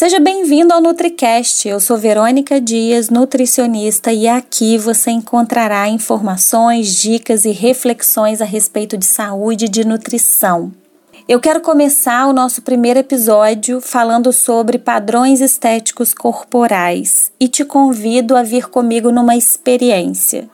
[0.00, 1.68] Seja bem-vindo ao NutriCast.
[1.68, 8.96] Eu sou Verônica Dias, nutricionista, e aqui você encontrará informações, dicas e reflexões a respeito
[8.96, 10.72] de saúde e de nutrição.
[11.28, 18.38] Eu quero começar o nosso primeiro episódio falando sobre padrões estéticos corporais e te convido
[18.38, 20.48] a vir comigo numa experiência.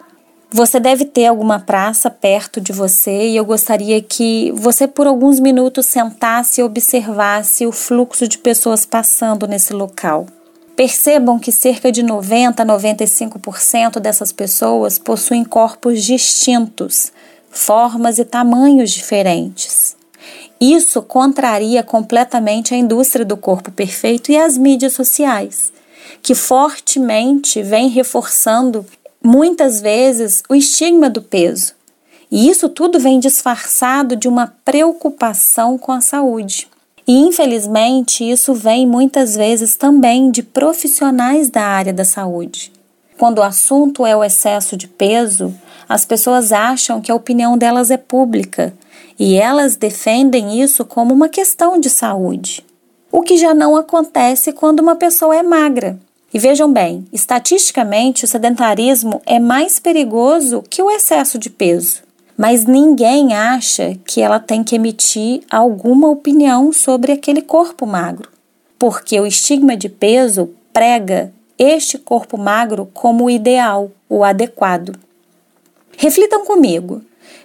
[0.50, 5.40] Você deve ter alguma praça perto de você e eu gostaria que você, por alguns
[5.40, 10.26] minutos, sentasse e observasse o fluxo de pessoas passando nesse local.
[10.76, 17.12] Percebam que cerca de 90 a 95% dessas pessoas possuem corpos distintos,
[17.50, 19.96] formas e tamanhos diferentes.
[20.60, 25.72] Isso contraria completamente a indústria do corpo perfeito e as mídias sociais,
[26.22, 28.86] que fortemente vem reforçando
[29.26, 31.74] muitas vezes o estigma do peso.
[32.30, 36.68] E isso tudo vem disfarçado de uma preocupação com a saúde.
[37.06, 42.72] E infelizmente isso vem muitas vezes também de profissionais da área da saúde.
[43.18, 45.54] Quando o assunto é o excesso de peso,
[45.88, 48.74] as pessoas acham que a opinião delas é pública
[49.18, 52.64] e elas defendem isso como uma questão de saúde.
[53.10, 55.98] O que já não acontece quando uma pessoa é magra.
[56.32, 62.02] E vejam bem, estatisticamente o sedentarismo é mais perigoso que o excesso de peso.
[62.36, 68.28] Mas ninguém acha que ela tem que emitir alguma opinião sobre aquele corpo magro,
[68.78, 74.94] porque o estigma de peso prega este corpo magro como o ideal, o adequado.
[75.96, 77.00] Reflitam comigo.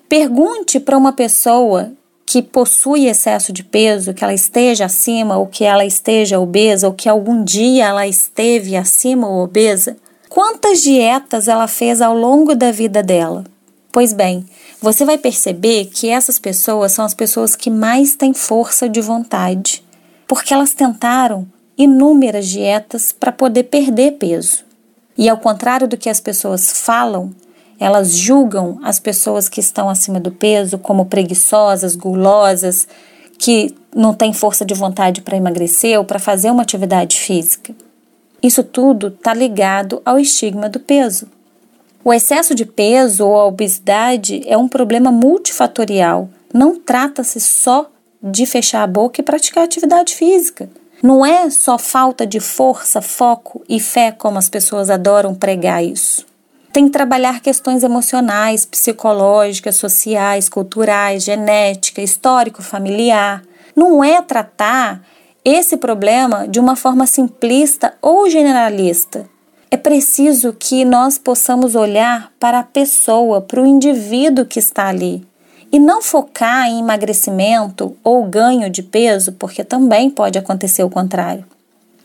[0.09, 1.93] Pergunte para uma pessoa
[2.31, 6.93] que possui excesso de peso, que ela esteja acima ou que ela esteja obesa ou
[6.93, 9.97] que algum dia ela esteve acima ou obesa,
[10.29, 13.43] quantas dietas ela fez ao longo da vida dela?
[13.91, 14.45] Pois bem,
[14.81, 19.83] você vai perceber que essas pessoas são as pessoas que mais têm força de vontade,
[20.25, 21.45] porque elas tentaram
[21.77, 24.63] inúmeras dietas para poder perder peso.
[25.17, 27.35] E ao contrário do que as pessoas falam,
[27.81, 32.87] elas julgam as pessoas que estão acima do peso como preguiçosas, gulosas,
[33.39, 37.73] que não têm força de vontade para emagrecer ou para fazer uma atividade física.
[38.41, 41.27] Isso tudo está ligado ao estigma do peso.
[42.05, 46.29] O excesso de peso ou a obesidade é um problema multifatorial.
[46.53, 47.89] Não trata-se só
[48.21, 50.69] de fechar a boca e praticar atividade física.
[51.01, 56.29] Não é só falta de força, foco e fé, como as pessoas adoram pregar isso
[56.71, 63.43] tem que trabalhar questões emocionais, psicológicas, sociais, culturais, genética, histórico familiar.
[63.75, 65.01] Não é tratar
[65.43, 69.29] esse problema de uma forma simplista ou generalista.
[69.69, 75.25] É preciso que nós possamos olhar para a pessoa, para o indivíduo que está ali.
[75.71, 81.45] E não focar em emagrecimento ou ganho de peso, porque também pode acontecer o contrário.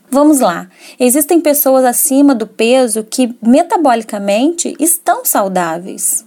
[0.09, 0.69] Vamos lá.
[0.99, 6.25] Existem pessoas acima do peso que metabolicamente estão saudáveis,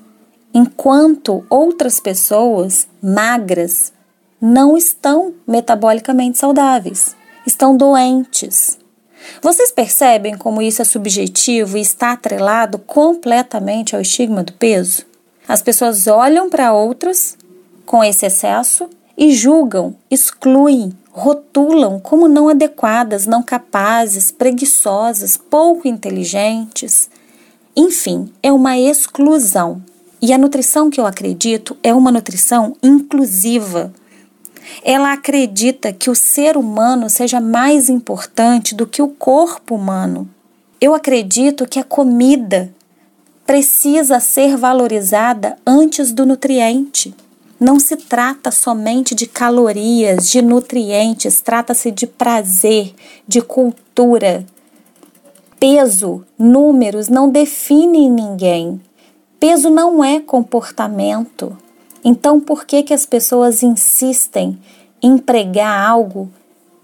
[0.52, 3.92] enquanto outras pessoas magras
[4.40, 8.78] não estão metabolicamente saudáveis, estão doentes.
[9.42, 15.04] Vocês percebem como isso é subjetivo e está atrelado completamente ao estigma do peso?
[15.46, 17.36] As pessoas olham para outras
[17.84, 27.10] com esse excesso e julgam, excluem, rotulam como não adequadas, não capazes, preguiçosas, pouco inteligentes.
[27.76, 29.82] Enfim, é uma exclusão.
[30.22, 33.92] E a nutrição que eu acredito é uma nutrição inclusiva.
[34.84, 40.28] Ela acredita que o ser humano seja mais importante do que o corpo humano.
[40.80, 42.72] Eu acredito que a comida
[43.46, 47.14] precisa ser valorizada antes do nutriente.
[47.60, 52.94] Não se trata somente de calorias, de nutrientes, trata-se de prazer,
[53.28, 54.46] de cultura.
[55.58, 58.80] Peso, números não definem ninguém.
[59.38, 61.54] Peso não é comportamento.
[62.02, 64.58] Então, por que, que as pessoas insistem
[65.02, 66.30] em pregar algo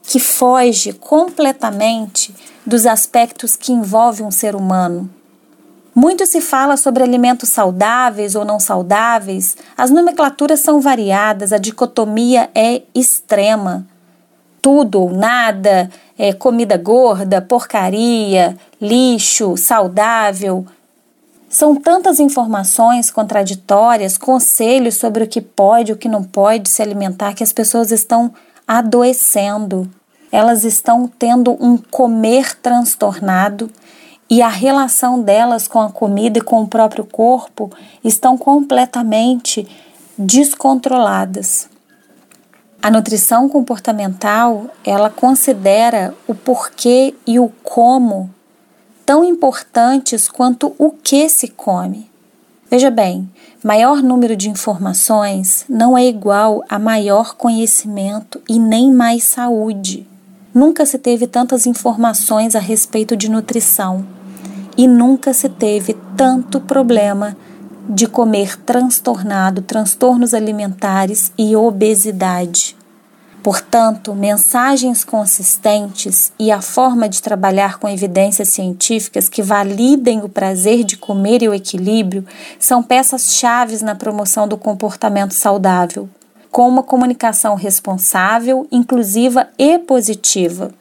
[0.03, 2.35] que foge completamente
[2.67, 5.09] dos aspectos que envolvem um ser humano?
[5.99, 12.51] Muito se fala sobre alimentos saudáveis ou não saudáveis, as nomenclaturas são variadas, a dicotomia
[12.55, 13.87] é extrema.
[14.61, 20.67] Tudo ou nada, é, comida gorda, porcaria, lixo, saudável.
[21.49, 26.83] São tantas informações contraditórias, conselhos sobre o que pode e o que não pode se
[26.83, 28.35] alimentar, que as pessoas estão
[28.69, 29.91] adoecendo.
[30.31, 33.71] Elas estão tendo um comer transtornado
[34.29, 37.71] e a relação delas com a comida e com o próprio corpo
[38.03, 39.67] estão completamente
[40.19, 41.69] descontroladas.
[42.83, 48.31] A nutrição comportamental, ela considera o porquê e o como
[49.05, 52.11] tão importantes quanto o que se come.
[52.69, 53.31] Veja bem,
[53.63, 60.07] maior número de informações não é igual a maior conhecimento e nem mais saúde.
[60.57, 64.07] Nunca se teve tantas informações a respeito de nutrição
[64.75, 67.37] e nunca se teve tanto problema
[67.87, 72.75] de comer transtornado, transtornos alimentares e obesidade.
[73.43, 80.85] Portanto, mensagens consistentes e a forma de trabalhar com evidências científicas que validem o prazer
[80.85, 82.25] de comer e o equilíbrio
[82.59, 86.09] são peças-chave na promoção do comportamento saudável,
[86.57, 90.73] com uma comunicação responsável, inclusiva e positiva.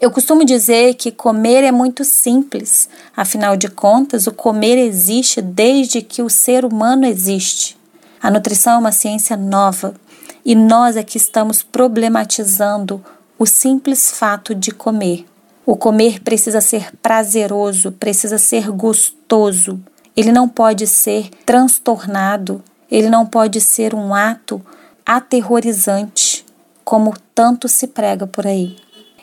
[0.00, 6.00] Eu costumo dizer que comer é muito simples, afinal de contas, o comer existe desde
[6.00, 7.76] que o ser humano existe.
[8.18, 9.94] A nutrição é uma ciência nova
[10.42, 13.04] e nós aqui estamos problematizando
[13.38, 15.26] o simples fato de comer.
[15.66, 19.78] O comer precisa ser prazeroso, precisa ser gostoso.
[20.16, 24.64] Ele não pode ser transtornado, ele não pode ser um ato
[25.04, 26.44] aterrorizante,
[26.84, 28.76] como tanto se prega por aí.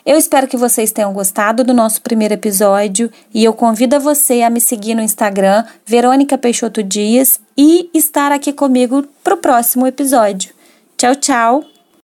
[0.04, 4.50] Eu espero que vocês tenham gostado do nosso primeiro episódio e eu convido você a
[4.50, 10.52] me seguir no Instagram, Verônica Peixoto Dias, e estar aqui comigo para o próximo episódio.
[10.96, 11.71] Tchau, tchau!